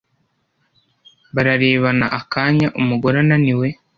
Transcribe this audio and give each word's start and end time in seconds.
bararebana 1.35 2.05
akanya. 2.19 2.67
umugore 2.79 3.15
ananiwe, 3.23 3.67